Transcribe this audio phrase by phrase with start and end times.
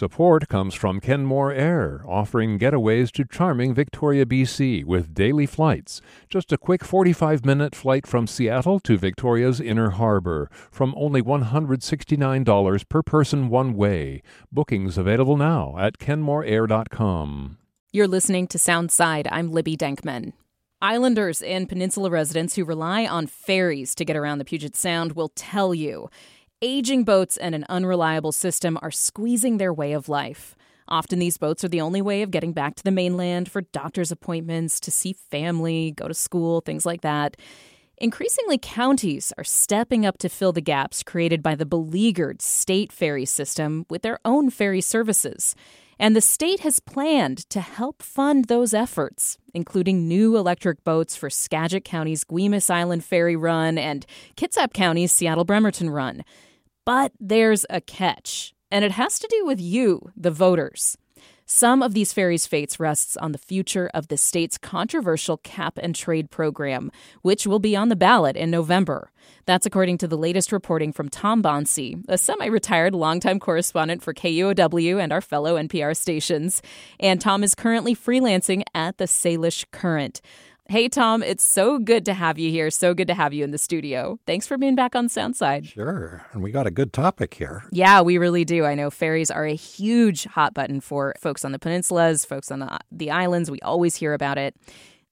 [0.00, 6.00] Support comes from Kenmore Air, offering getaways to charming Victoria, BC with daily flights.
[6.30, 12.88] Just a quick 45 minute flight from Seattle to Victoria's Inner Harbor from only $169
[12.88, 14.22] per person one way.
[14.50, 17.58] Bookings available now at kenmoreair.com.
[17.92, 19.28] You're listening to Soundside.
[19.30, 20.32] I'm Libby Denkmann.
[20.80, 25.28] Islanders and peninsula residents who rely on ferries to get around the Puget Sound will
[25.34, 26.08] tell you
[26.62, 30.54] Aging boats and an unreliable system are squeezing their way of life.
[30.88, 34.12] Often, these boats are the only way of getting back to the mainland for doctor's
[34.12, 37.38] appointments, to see family, go to school, things like that.
[37.96, 43.24] Increasingly, counties are stepping up to fill the gaps created by the beleaguered state ferry
[43.24, 45.54] system with their own ferry services.
[45.98, 51.30] And the state has planned to help fund those efforts, including new electric boats for
[51.30, 54.04] Skagit County's Guemes Island Ferry Run and
[54.36, 56.22] Kitsap County's Seattle Bremerton Run.
[56.90, 60.98] But there's a catch, and it has to do with you, the voters.
[61.46, 65.94] Some of these ferries' fates rests on the future of the state's controversial cap and
[65.94, 66.90] trade program,
[67.22, 69.12] which will be on the ballot in November.
[69.46, 74.12] That's according to the latest reporting from Tom Banse, a semi retired longtime correspondent for
[74.12, 76.60] KUOW and our fellow NPR stations.
[76.98, 80.20] And Tom is currently freelancing at the Salish Current.
[80.70, 82.70] Hey, Tom, it's so good to have you here.
[82.70, 84.20] So good to have you in the studio.
[84.24, 85.66] Thanks for being back on Soundside.
[85.66, 86.24] Sure.
[86.30, 87.64] And we got a good topic here.
[87.72, 88.64] Yeah, we really do.
[88.64, 92.60] I know ferries are a huge hot button for folks on the peninsulas, folks on
[92.60, 93.50] the, the islands.
[93.50, 94.54] We always hear about it.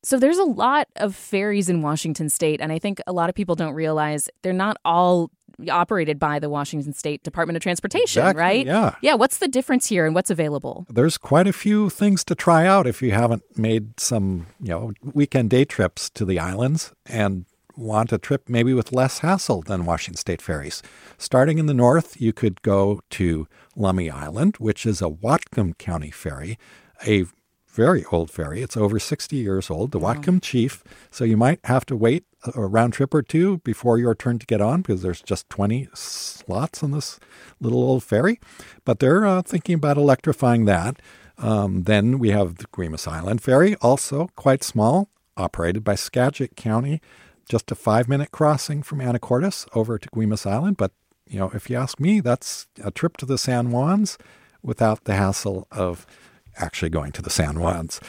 [0.04, 3.34] So there's a lot of ferries in Washington state, and I think a lot of
[3.34, 5.32] people don't realize they're not all
[5.70, 8.66] operated by the Washington State Department of Transportation, exactly, right?
[8.66, 8.94] Yeah.
[9.00, 9.14] Yeah.
[9.14, 10.86] What's the difference here and what's available?
[10.88, 14.92] There's quite a few things to try out if you haven't made some, you know,
[15.02, 19.84] weekend day trips to the islands and want a trip maybe with less hassle than
[19.84, 20.82] Washington State ferries.
[21.16, 26.10] Starting in the north, you could go to Lummi Island, which is a Whatcom County
[26.10, 26.58] ferry,
[27.06, 27.24] a
[27.68, 28.62] very old ferry.
[28.62, 30.82] It's over 60 years old, the Whatcom Chief.
[31.12, 34.46] So you might have to wait a round trip or two before your turn to
[34.46, 37.18] get on because there's just 20 slots on this
[37.60, 38.40] little old ferry.
[38.84, 41.00] But they're uh, thinking about electrifying that.
[41.36, 47.00] Um, then we have the Guemes Island Ferry, also quite small, operated by Skagit County.
[47.48, 50.76] Just a five minute crossing from Anacortes over to Guemes Island.
[50.76, 50.92] But,
[51.26, 54.18] you know, if you ask me, that's a trip to the San Juans
[54.62, 56.06] without the hassle of
[56.56, 58.00] actually going to the San Juans.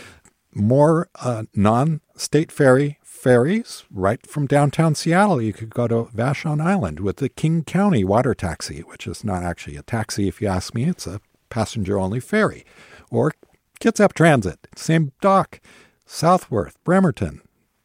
[0.54, 5.42] More uh, non state ferry ferries right from downtown Seattle.
[5.42, 9.44] You could go to Vashon Island with the King County water taxi, which is not
[9.44, 10.86] actually a taxi, if you ask me.
[10.86, 11.20] It's a
[11.50, 12.66] passenger only ferry.
[13.12, 13.34] Or
[13.82, 15.60] Kitsap Transit, same dock.
[16.06, 17.42] Southworth, Bremerton,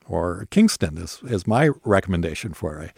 [0.07, 2.93] or Kingston is, is my recommendation for a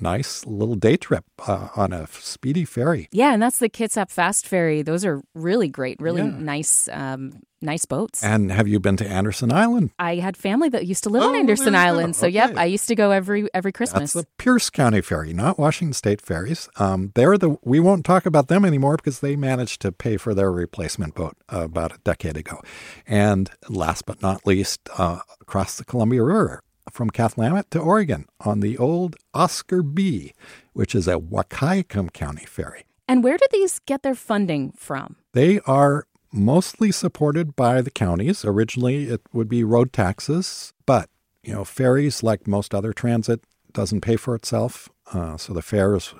[0.00, 3.08] nice little day trip uh, on a speedy ferry.
[3.12, 4.82] Yeah, and that's the Kitsap Fast Ferry.
[4.82, 6.36] Those are really great, really yeah.
[6.38, 8.22] nice, um, nice boats.
[8.22, 9.90] And have you been to Anderson Island?
[9.98, 12.34] I had family that used to live oh, on Anderson Island, so okay.
[12.34, 14.12] yep, I used to go every every Christmas.
[14.12, 16.68] That's the Pierce County Ferry, not Washington State ferries.
[16.76, 20.34] Um, they're the we won't talk about them anymore because they managed to pay for
[20.34, 22.60] their replacement boat uh, about a decade ago.
[23.06, 28.60] And last but not least, uh, across the Columbia River from Cathlamet to Oregon on
[28.60, 30.32] the old Oscar B,
[30.72, 32.84] which is a Wahkiakum County ferry.
[33.08, 35.16] And where do these get their funding from?
[35.32, 38.44] They are mostly supported by the counties.
[38.44, 41.08] Originally, it would be road taxes, but
[41.42, 43.40] you know, ferries, like most other transit,
[43.72, 44.88] doesn't pay for itself.
[45.12, 46.14] Uh, so the fares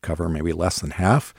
[0.00, 1.34] cover maybe less than half.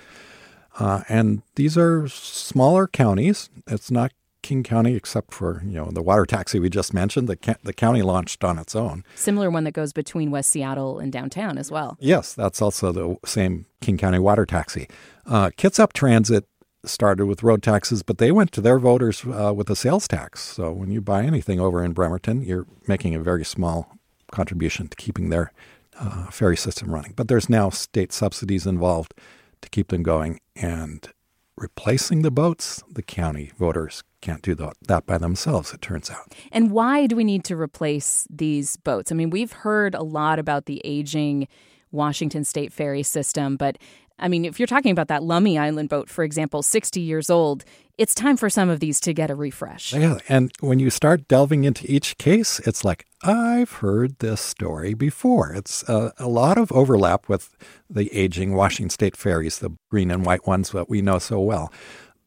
[0.78, 3.50] Uh, and these are smaller counties.
[3.68, 4.12] It's not
[4.50, 8.02] King County, except for you know the water taxi we just mentioned, the the county
[8.02, 9.04] launched on its own.
[9.14, 11.98] Similar one that goes between West Seattle and downtown as well.
[12.00, 14.88] Yes, that's also the same King County water taxi.
[15.28, 16.48] Uh, Kitsap Transit
[16.84, 20.42] started with road taxes, but they went to their voters uh, with a sales tax.
[20.42, 24.00] So when you buy anything over in Bremerton, you're making a very small
[24.32, 25.54] contribution to keeping their
[26.00, 27.14] uh, ferry system running.
[27.16, 29.14] But there's now state subsidies involved
[29.62, 31.08] to keep them going, and
[31.60, 36.34] replacing the boats, the county voters can't do that by themselves, it turns out.
[36.52, 39.12] And why do we need to replace these boats?
[39.12, 41.48] I mean, we've heard a lot about the aging
[41.92, 43.78] Washington State ferry system, but
[44.20, 47.64] I mean, if you're talking about that Lummi Island boat, for example, 60 years old,
[47.98, 49.94] it's time for some of these to get a refresh.
[49.94, 50.20] Yeah.
[50.30, 55.52] And when you start delving into each case, it's like, I've heard this story before.
[55.54, 57.56] It's a, a lot of overlap with
[57.90, 61.72] the aging Washington State ferries, the green and white ones that we know so well.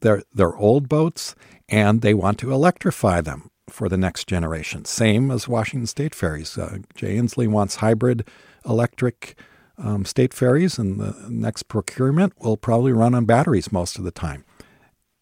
[0.01, 1.35] They're, they're old boats
[1.69, 4.85] and they want to electrify them for the next generation.
[4.85, 6.59] Same as Washington State ferries.
[6.59, 8.29] Uh, Jay Inslee wants hybrid
[8.67, 9.37] electric
[9.79, 14.11] um, state ferries, and the next procurement will probably run on batteries most of the
[14.11, 14.45] time.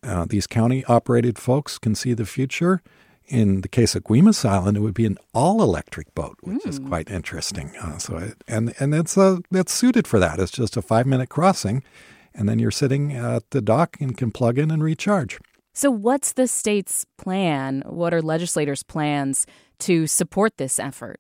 [0.02, 2.82] Uh, these county operated folks can see the future.
[3.26, 6.68] In the case of Guemes Island, it would be an all electric boat, which mm.
[6.68, 6.88] is hmm.
[6.88, 7.72] quite interesting.
[7.80, 10.40] Uh, so, it, and and it's uh, it's suited for that.
[10.40, 11.84] It's just a five minute crossing,
[12.34, 15.38] and then you're sitting at the dock and can plug in and recharge.
[15.72, 17.82] So, what's the state's plan?
[17.86, 19.46] What are legislators' plans
[19.80, 21.19] to support this effort?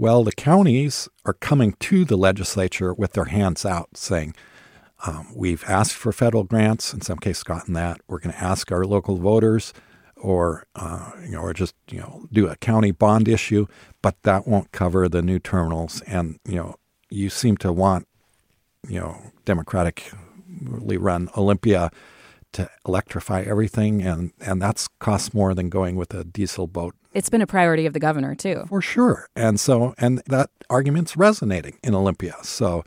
[0.00, 4.34] Well, the counties are coming to the legislature with their hands out, saying,
[5.06, 8.00] um, We've asked for federal grants, in some cases, gotten that.
[8.08, 9.74] We're going to ask our local voters
[10.16, 13.66] or uh, you know, or just you know, do a county bond issue,
[14.00, 16.00] but that won't cover the new terminals.
[16.06, 16.76] And you know,
[17.10, 18.08] you seem to want,
[18.88, 21.90] you know, democratically run Olympia
[22.52, 26.94] to electrify everything, and and that's costs more than going with a diesel boat.
[27.12, 29.28] It's been a priority of the governor too, for sure.
[29.34, 32.36] And so, and that argument's resonating in Olympia.
[32.42, 32.84] So,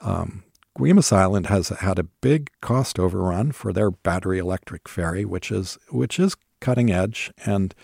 [0.00, 0.44] um,
[0.78, 5.78] Guemes Island has had a big cost overrun for their battery electric ferry, which is
[5.90, 7.32] which is cutting edge.
[7.44, 7.74] And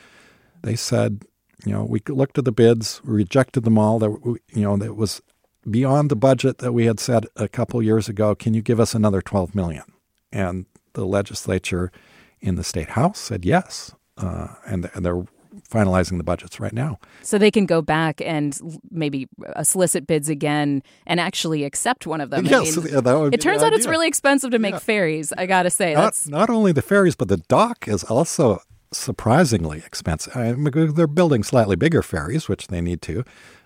[0.63, 1.25] they said,
[1.65, 3.99] you know, we looked at the bids, rejected them all.
[3.99, 4.11] That
[4.53, 5.21] you know, that was
[5.69, 8.35] beyond the budget that we had said a couple years ago.
[8.35, 9.85] Can you give us another twelve million?
[10.33, 11.93] And the legislature
[12.41, 15.27] in the state house said yes, uh, and, and they're
[15.71, 16.99] finalizing the budgets right now.
[17.23, 18.59] So they can go back and
[18.91, 22.47] maybe uh, solicit bids again and actually accept one of them.
[22.57, 23.79] Yes, I mean, yeah, that would it turns out idea.
[23.79, 24.79] it's really expensive to make yeah.
[24.79, 25.33] ferries.
[25.37, 28.61] I got to say, not, that's not only the ferries, but the dock is also
[28.93, 30.37] surprisingly expensive.
[30.37, 33.25] I mean, they're building slightly bigger ferries, which they need to,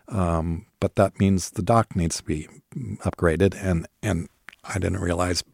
[0.09, 2.49] um, but that means the dock needs to be
[3.05, 3.55] upgraded.
[3.63, 4.29] And and
[4.65, 5.45] I didn't realize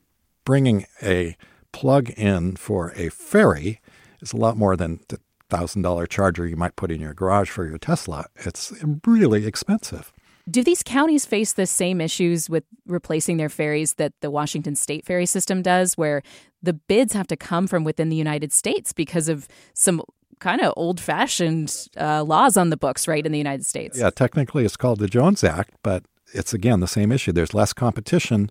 [0.44, 1.36] bringing a
[1.72, 3.80] plug in for a ferry
[4.20, 5.00] is a lot more than
[5.48, 8.26] the thousand dollar charger you might put in your garage for your Tesla.
[8.36, 8.72] It's
[9.06, 10.12] really expensive.
[10.48, 15.04] Do these counties face the same issues with replacing their ferries that the Washington state
[15.04, 16.22] ferry system does, where
[16.62, 20.02] the bids have to come from within the United States because of some
[20.38, 23.98] kind of old fashioned uh, laws on the books, right, in the United States?
[23.98, 27.32] Yeah, technically it's called the Jones Act, but it's again the same issue.
[27.32, 28.50] There's less competition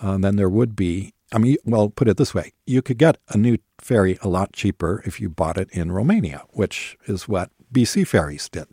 [0.00, 3.18] uh, than there would be I mean, well, put it this way you could get
[3.28, 7.50] a new ferry a lot cheaper if you bought it in Romania, which is what
[7.72, 8.66] BC ferries did.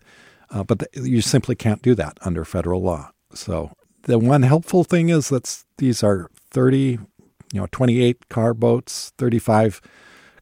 [0.49, 3.11] Uh, but the, you simply can't do that under federal law.
[3.33, 3.71] So
[4.03, 6.99] the one helpful thing is that these are 30, you
[7.53, 9.81] know, 28 car boats, 35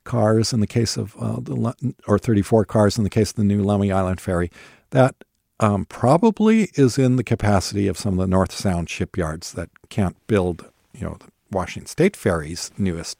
[0.03, 3.43] cars in the case of uh, the, or 34 cars in the case of the
[3.43, 4.51] new Lummi Island ferry.
[4.89, 5.15] That
[5.59, 10.15] um, probably is in the capacity of some of the North Sound shipyards that can't
[10.27, 11.17] build, you know,
[11.51, 13.17] Washington State Ferry's newest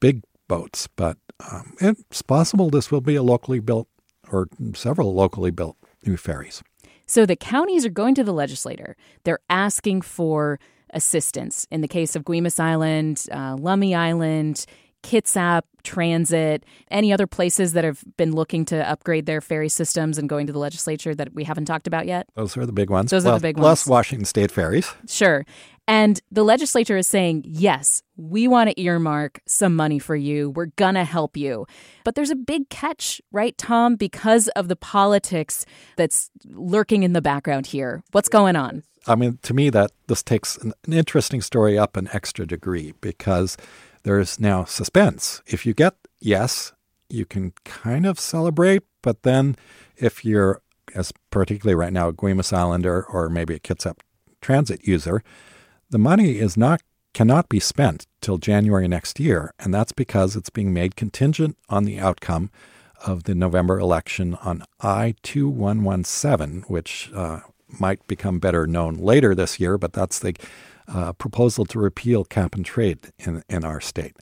[0.00, 1.16] big boats, but
[1.50, 3.88] um, it's possible this will be a locally built
[4.30, 6.62] or several locally built new ferries.
[7.06, 8.96] So the counties are going to the legislator.
[9.24, 10.58] They're asking for
[10.90, 11.66] assistance.
[11.70, 14.66] In the case of Guemes Island, uh, Lummi Island,
[15.02, 20.28] Kitsap, Transit, any other places that have been looking to upgrade their ferry systems and
[20.28, 22.26] going to the legislature that we haven't talked about yet?
[22.34, 23.12] Those are the big ones.
[23.12, 23.64] Those plus, are the big ones.
[23.64, 24.92] Plus Washington State ferries.
[25.06, 25.44] Sure.
[25.88, 30.50] And the legislature is saying, yes, we want to earmark some money for you.
[30.50, 31.66] We're going to help you.
[32.04, 35.64] But there's a big catch, right, Tom, because of the politics
[35.96, 38.02] that's lurking in the background here.
[38.10, 38.82] What's going on?
[39.06, 42.92] I mean, to me, that this takes an, an interesting story up an extra degree
[43.00, 43.56] because
[44.02, 45.40] there's now suspense.
[45.46, 46.72] If you get yes,
[47.08, 49.54] you can kind of celebrate, but then
[49.96, 50.60] if you're,
[50.96, 53.98] as particularly right now, a Guemes Islander or maybe a Kitsap
[54.40, 55.22] Transit user,
[55.90, 56.82] the money is not
[57.14, 61.84] cannot be spent till January next year, and that's because it's being made contingent on
[61.84, 62.50] the outcome
[63.06, 67.40] of the November election on I 2117, which uh,
[67.80, 70.34] might become better known later this year, but that's the
[70.88, 74.16] uh, proposal to repeal cap and trade in, in our state.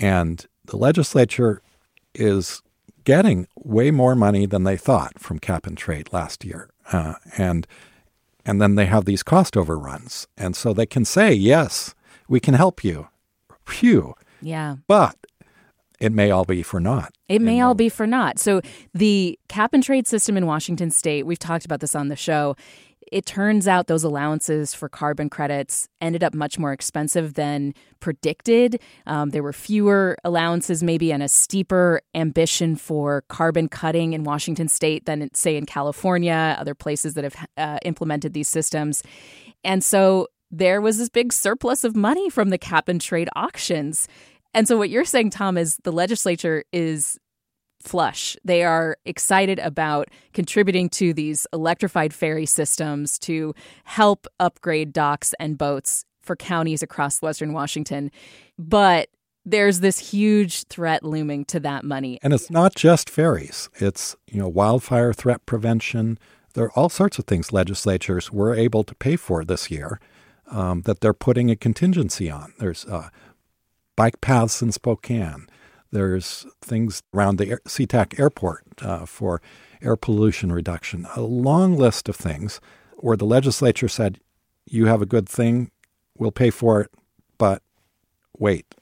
[0.00, 1.60] And the legislature
[2.14, 2.62] is
[3.04, 6.70] getting way more money than they thought from cap and trade last year.
[6.92, 7.66] Uh, and
[8.48, 10.26] and then they have these cost overruns.
[10.38, 11.94] And so they can say, yes,
[12.30, 13.08] we can help you.
[13.66, 14.14] Phew.
[14.40, 14.76] Yeah.
[14.86, 15.16] But
[16.00, 17.12] it may all be for naught.
[17.28, 18.38] It may all be for naught.
[18.38, 18.62] So
[18.94, 22.56] the cap and trade system in Washington state, we've talked about this on the show,
[23.12, 28.80] it turns out those allowances for carbon credits ended up much more expensive than predicted.
[29.06, 34.68] Um, there were fewer allowances, maybe, and a steeper ambition for carbon cutting in Washington
[34.68, 39.02] state than, say, in California, other places that have uh, implemented these systems.
[39.64, 44.08] And so there was this big surplus of money from the cap and trade auctions.
[44.54, 47.18] And so, what you're saying, Tom, is the legislature is
[47.80, 48.36] flush.
[48.44, 53.54] They are excited about contributing to these electrified ferry systems to
[53.84, 58.10] help upgrade docks and boats for counties across Western Washington.
[58.58, 59.08] But
[59.44, 62.18] there's this huge threat looming to that money.
[62.22, 63.70] And it's not just ferries.
[63.76, 66.18] It's, you know, wildfire threat prevention.
[66.54, 70.00] There are all sorts of things legislatures were able to pay for this year
[70.50, 72.52] um, that they're putting a contingency on.
[72.58, 73.08] There's uh,
[73.96, 75.46] bike paths in Spokane.
[75.90, 79.40] There's things around the SeaTac airport uh, for
[79.80, 81.06] air pollution reduction.
[81.16, 82.60] A long list of things
[82.96, 84.20] where the legislature said,
[84.66, 85.70] you have a good thing,
[86.16, 86.90] we'll pay for it,
[87.38, 87.62] but
[88.36, 88.74] wait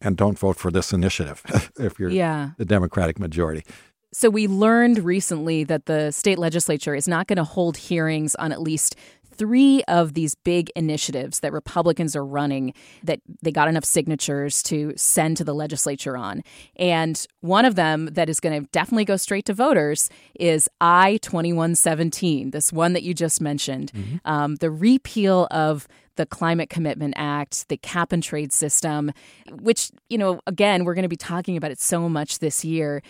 [0.00, 1.42] and don't vote for this initiative
[1.78, 2.50] if you're yeah.
[2.56, 3.64] the Democratic majority.
[4.10, 8.52] So, we learned recently that the state legislature is not going to hold hearings on
[8.52, 8.96] at least
[9.38, 14.92] three of these big initiatives that Republicans are running that they got enough signatures to
[14.96, 16.42] send to the legislature on.
[16.76, 21.18] And one of them that is going to definitely go straight to voters is I
[21.22, 24.16] 2117, this one that you just mentioned, mm-hmm.
[24.24, 29.12] um, the repeal of the Climate Commitment Act, the cap and trade system,
[29.50, 33.02] which, you know, again, we're going to be talking about it so much this year.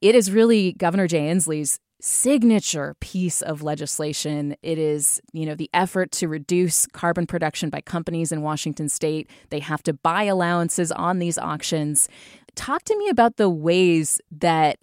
[0.00, 4.56] It is really Governor Jay Inslee's signature piece of legislation.
[4.62, 9.30] It is, you know, the effort to reduce carbon production by companies in Washington state.
[9.50, 12.08] They have to buy allowances on these auctions.
[12.54, 14.78] Talk to me about the ways that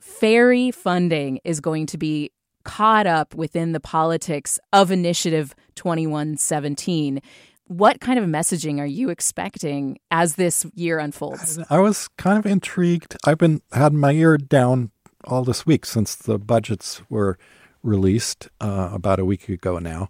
[0.00, 2.30] ferry funding is going to be
[2.64, 7.20] caught up within the politics of Initiative 2117.
[7.66, 11.58] What kind of messaging are you expecting as this year unfolds?
[11.70, 13.16] I was kind of intrigued.
[13.24, 14.90] I've been had my ear down
[15.28, 17.38] all this week since the budgets were
[17.82, 20.08] released uh, about a week ago now.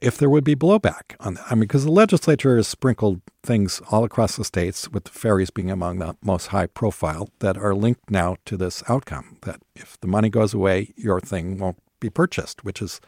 [0.00, 3.80] If there would be blowback on that, I mean, because the legislature has sprinkled things
[3.90, 7.72] all across the states, with the ferries being among the most high profile, that are
[7.72, 9.38] linked now to this outcome.
[9.42, 13.00] That if the money goes away, your thing won't be purchased, which is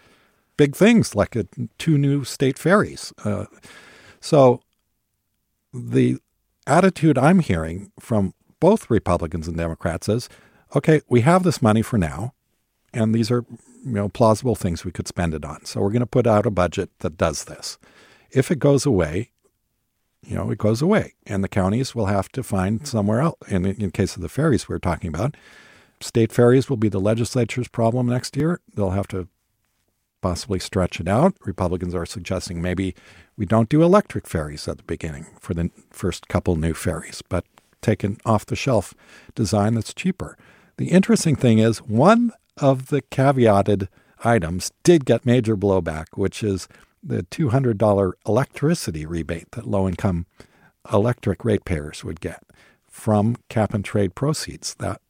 [0.56, 1.46] big things like a,
[1.78, 3.12] two new state ferries.
[3.24, 3.46] Uh,
[4.20, 4.60] so
[5.72, 6.18] the
[6.64, 10.28] attitude I'm hearing from both Republicans and Democrats is
[10.74, 12.34] okay, we have this money for now,
[12.92, 13.44] and these are
[13.84, 15.64] you know plausible things we could spend it on.
[15.64, 17.78] So we're going to put out a budget that does this.
[18.30, 19.30] If it goes away,
[20.26, 23.38] you know, it goes away, and the counties will have to find somewhere else.
[23.48, 25.36] In, in case of the ferries we are talking about,
[26.00, 28.60] state ferries will be the legislature's problem next year.
[28.74, 29.28] They'll have to
[30.22, 31.36] possibly stretch it out.
[31.44, 32.94] Republicans are suggesting maybe
[33.36, 37.44] we don't do electric ferries at the beginning for the first couple new ferries, but
[37.82, 38.94] take an off the shelf
[39.34, 40.38] design that's cheaper.
[40.76, 43.88] The interesting thing is, one of the caveated
[44.24, 46.68] items did get major blowback, which is
[47.02, 50.26] the $200 electricity rebate that low income
[50.92, 52.42] electric ratepayers would get
[52.88, 54.74] from cap and trade proceeds.
[54.74, 55.00] That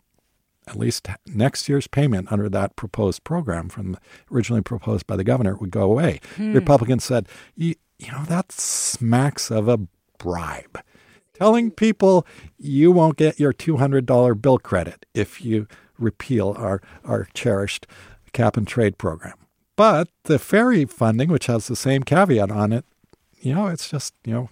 [0.67, 3.99] at least next year's payment under that proposed program from
[4.31, 6.21] originally proposed by the governor would go away.
[6.37, 6.53] Hmm.
[6.53, 9.79] Republicans said, you know, that smacks of a
[10.19, 10.81] bribe
[11.35, 12.27] telling people
[12.59, 15.67] you won't get your $200 bill credit if you
[15.99, 17.87] repeal our, our cherished
[18.33, 19.35] cap and trade program.
[19.77, 22.85] But the ferry funding, which has the same caveat on it,
[23.41, 24.49] you know, it's just, you know,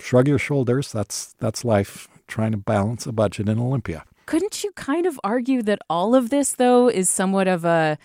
[0.00, 0.92] shrug your shoulders.
[0.92, 4.04] That's that's life trying to balance a budget in Olympia.
[4.26, 7.96] Couldn't you kind of argue that all of this though is somewhat of a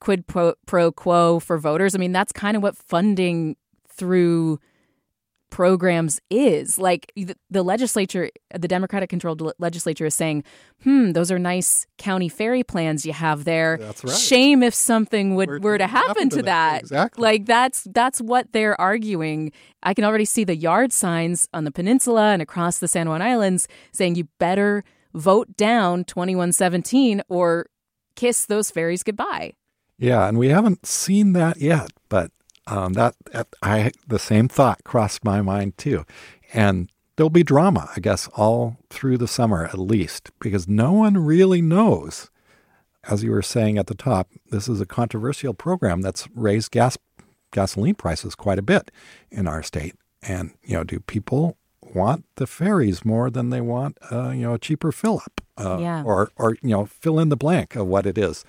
[0.00, 1.94] quid pro, pro quo for voters?
[1.94, 3.56] I mean, that's kind of what funding
[3.88, 4.60] through
[5.50, 6.78] programs is.
[6.78, 7.12] Like
[7.50, 10.44] the legislature, the Democratic controlled legislature is saying,
[10.82, 13.78] hmm, those are nice county ferry plans you have there.
[13.78, 14.16] That's right.
[14.16, 16.80] Shame if something would were, were to happen, happen to, to that.
[16.82, 17.22] Exactly.
[17.22, 19.52] Like that's that's what they're arguing.
[19.82, 23.22] I can already see the yard signs on the peninsula and across the San Juan
[23.22, 27.66] Islands saying you better vote down 2117 or
[28.14, 29.54] kiss those ferries goodbye.
[29.98, 32.30] Yeah, and we haven't seen that yet, but
[32.70, 36.04] um, that, that I the same thought crossed my mind too,
[36.52, 41.18] and there'll be drama, I guess, all through the summer at least, because no one
[41.18, 42.30] really knows.
[43.04, 46.98] As you were saying at the top, this is a controversial program that's raised gas
[47.52, 48.90] gasoline prices quite a bit
[49.30, 49.94] in our state.
[50.22, 51.56] And you know, do people
[51.94, 55.78] want the ferries more than they want, uh, you know, a cheaper fill up, uh,
[55.80, 56.02] yeah.
[56.04, 58.44] or or you know, fill in the blank of what it is.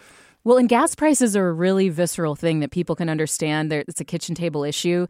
[0.46, 3.74] Well, and gas prices are a really visceral thing that people can understand.
[3.74, 5.06] It's a kitchen table issue.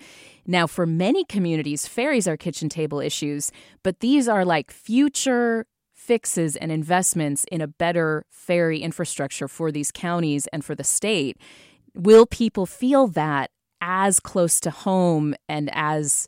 [0.47, 3.51] Now, for many communities, ferries are kitchen table issues,
[3.83, 9.91] but these are like future fixes and investments in a better ferry infrastructure for these
[9.91, 11.37] counties and for the state.
[11.93, 16.27] Will people feel that as close to home and as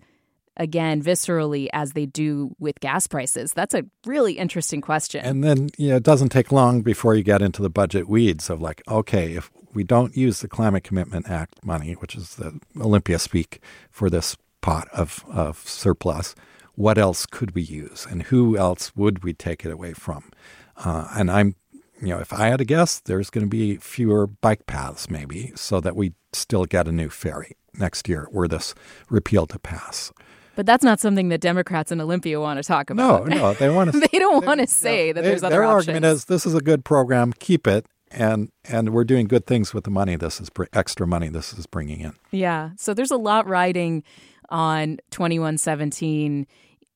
[0.58, 3.54] again viscerally as they do with gas prices?
[3.54, 5.26] That's a really interesting question.
[5.26, 8.50] And then, you know, it doesn't take long before you get into the budget weeds
[8.50, 12.60] of like, okay, if we don't use the Climate Commitment Act money, which is the
[12.80, 16.36] Olympia speak for this pot of, of surplus,
[16.76, 20.30] what else could we use and who else would we take it away from?
[20.78, 21.56] Uh, and I'm,
[22.02, 25.52] you know, if I had to guess, there's going to be fewer bike paths maybe
[25.56, 28.74] so that we still get a new ferry next year were this
[29.10, 30.12] repeal to pass.
[30.56, 33.28] But that's not something that Democrats in Olympia want to talk about.
[33.28, 34.00] No, no, they want to.
[34.12, 35.90] they don't want to say no, that they, there's other their options.
[35.90, 39.74] argument is this is a good program, keep it, and and we're doing good things
[39.74, 40.16] with the money.
[40.16, 41.30] This is br- extra money.
[41.30, 42.14] This is bringing in.
[42.32, 44.04] Yeah, so there's a lot riding
[44.50, 46.46] on 2117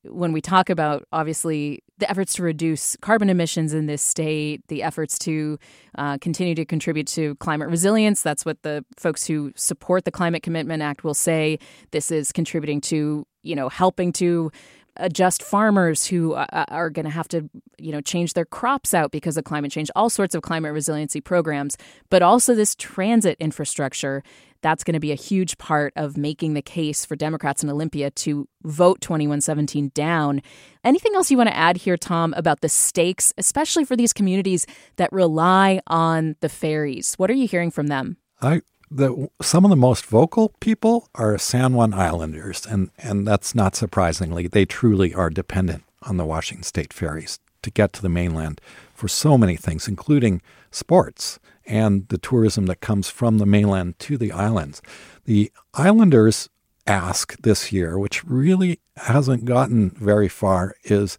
[0.09, 4.83] when we talk about obviously the efforts to reduce carbon emissions in this state, the
[4.83, 5.57] efforts to
[5.97, 8.21] uh, continue to contribute to climate resilience.
[8.21, 11.59] That's what the folks who support the Climate Commitment Act will say.
[11.91, 14.51] This is contributing to, you know, helping to
[14.97, 18.93] adjust farmers who uh, uh are going to have to, you know, change their crops
[18.93, 21.77] out because of climate change, all sorts of climate resiliency programs,
[22.09, 24.23] but also this transit infrastructure
[24.65, 28.09] that's going to be a huge part of making the case for Democrats in Olympia
[28.09, 30.41] to vote 2117 down.
[30.83, 34.65] Anything else you want to add here, Tom, about the stakes, especially for these communities
[34.95, 37.13] that rely on the ferries?
[37.17, 38.17] What are you hearing from them?
[38.41, 43.55] I the some of the most vocal people are San Juan Islanders, and and that's
[43.55, 44.47] not surprisingly.
[44.47, 48.61] They truly are dependent on the Washington State ferries to get to the mainland
[48.93, 54.17] for so many things, including sports and the tourism that comes from the mainland to
[54.17, 54.81] the islands.
[55.25, 56.49] The islanders
[56.85, 61.17] ask this year, which really hasn't gotten very far, is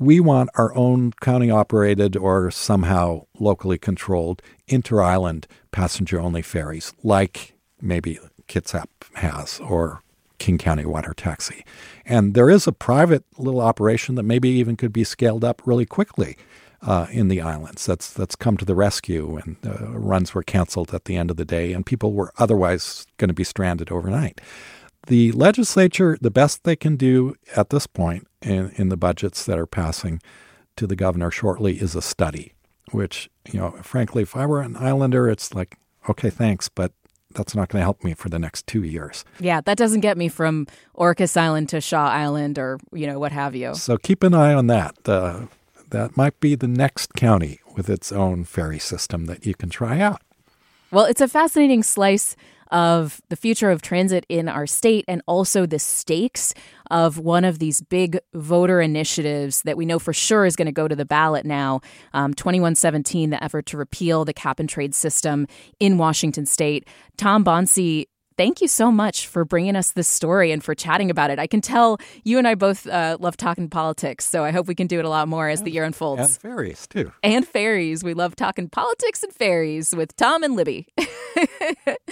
[0.00, 6.92] we want our own county operated or somehow locally controlled inter island passenger only ferries,
[7.04, 10.02] like maybe Kitsap has or
[10.38, 11.66] King County Water Taxi.
[12.06, 15.84] And there is a private little operation that maybe even could be scaled up really
[15.84, 16.38] quickly
[16.80, 17.84] uh, in the islands.
[17.84, 21.36] That's that's come to the rescue, and uh, runs were canceled at the end of
[21.36, 24.40] the day, and people were otherwise going to be stranded overnight.
[25.06, 29.58] The legislature, the best they can do at this point in, in the budgets that
[29.58, 30.20] are passing
[30.76, 32.52] to the governor shortly, is a study.
[32.92, 36.92] Which you know, frankly, if I were an islander, it's like, okay, thanks, but
[37.34, 39.24] that's not going to help me for the next two years.
[39.38, 43.32] Yeah, that doesn't get me from Orcas Island to Shaw Island or, you know, what
[43.32, 43.74] have you.
[43.74, 44.96] So keep an eye on that.
[45.08, 45.42] Uh,
[45.90, 50.00] that might be the next county with its own ferry system that you can try
[50.00, 50.22] out.
[50.90, 52.34] Well, it's a fascinating slice
[52.70, 56.54] of the future of transit in our state and also the stakes
[56.90, 60.72] of one of these big voter initiatives that we know for sure is going to
[60.72, 61.80] go to the ballot now.
[62.12, 65.46] Um, 2117, the effort to repeal the cap and trade system
[65.78, 66.86] in Washington state.
[67.16, 68.06] Tom Banse
[68.40, 71.38] thank you so much for bringing us this story and for chatting about it.
[71.38, 74.74] I can tell you and I both uh, love talking politics, so I hope we
[74.74, 76.22] can do it a lot more as and, the year unfolds.
[76.22, 77.12] And fairies, too.
[77.22, 78.02] And fairies.
[78.02, 80.86] We love talking politics and fairies with Tom and Libby.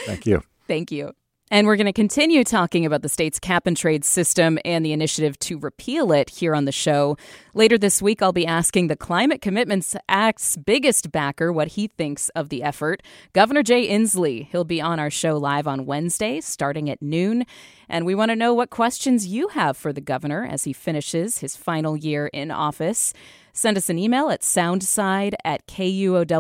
[0.05, 0.43] Thank you.
[0.67, 1.15] Thank you.
[1.51, 4.93] And we're going to continue talking about the state's cap and trade system and the
[4.93, 7.17] initiative to repeal it here on the show.
[7.55, 12.29] Later this week, I'll be asking the Climate Commitments Act's biggest backer what he thinks
[12.31, 14.47] of the effort, Governor Jay Inslee.
[14.51, 17.47] He'll be on our show live on Wednesday, starting at noon.
[17.89, 21.39] And we want to know what questions you have for the governor as he finishes
[21.39, 23.15] his final year in office.
[23.59, 26.31] Send us an email at soundside at kuow.org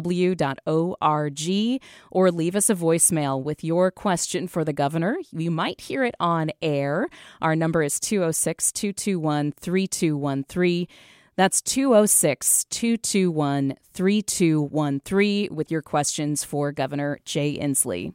[2.12, 5.16] or leave us a voicemail with your question for the governor.
[5.32, 7.08] You might hear it on air.
[7.42, 10.86] Our number is 206 221 3213.
[11.34, 18.12] That's 206 221 3213 with your questions for Governor Jay Inslee.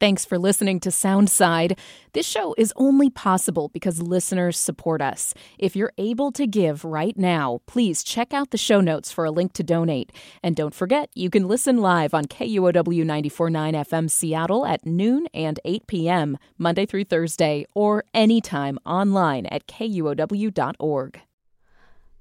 [0.00, 1.76] Thanks for listening to Soundside.
[2.12, 5.34] This show is only possible because listeners support us.
[5.58, 9.32] If you're able to give right now, please check out the show notes for a
[9.32, 10.12] link to donate.
[10.40, 15.58] And don't forget, you can listen live on KUOW 949 FM Seattle at noon and
[15.64, 21.20] 8 p.m., Monday through Thursday, or anytime online at kuow.org.